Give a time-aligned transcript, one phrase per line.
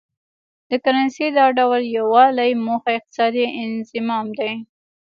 [0.69, 4.53] د کرنسۍ د دا ډول یو والي موخه اقتصادي انضمام دی.